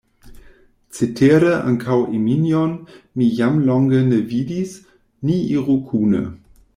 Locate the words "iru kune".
5.59-6.23